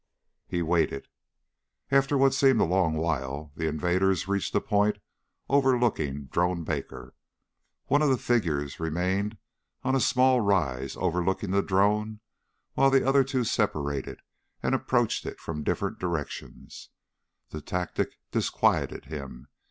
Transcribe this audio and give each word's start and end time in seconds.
He 0.47 0.63
waited. 0.63 1.07
After 1.91 2.17
what 2.17 2.33
seemed 2.33 2.59
a 2.59 2.63
long 2.63 2.95
while, 2.95 3.51
the 3.55 3.67
invaders 3.67 4.27
reached 4.27 4.55
a 4.55 4.59
point 4.59 4.97
overlooking 5.47 6.25
Drone 6.25 6.63
Baker. 6.63 7.13
One 7.85 8.01
of 8.01 8.09
the 8.09 8.17
figures 8.17 8.79
remained 8.79 9.37
on 9.83 9.93
a 9.93 9.99
small 9.99 10.39
rise 10.41 10.97
overlooking 10.97 11.51
the 11.51 11.61
drone 11.61 12.19
while 12.73 12.89
the 12.89 13.07
other 13.07 13.23
two 13.23 13.43
separated 13.43 14.21
and 14.63 14.73
approached 14.73 15.23
it 15.27 15.39
from 15.39 15.61
different 15.63 15.99
directions. 15.99 16.89
The 17.51 17.61
tactic 17.61 18.15
disquieted 18.31 19.05
him. 19.05 19.49